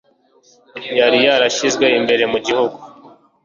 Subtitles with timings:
[0.99, 2.77] yari yarashyizwe imbere mu gihugu